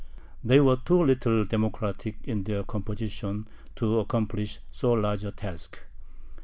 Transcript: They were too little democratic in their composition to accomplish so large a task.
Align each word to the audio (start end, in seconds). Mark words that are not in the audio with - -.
They 0.43 0.59
were 0.59 0.77
too 0.77 1.03
little 1.03 1.45
democratic 1.45 2.15
in 2.27 2.45
their 2.45 2.63
composition 2.63 3.47
to 3.75 3.99
accomplish 3.99 4.57
so 4.71 4.93
large 4.93 5.23
a 5.23 5.31
task. 5.31 5.79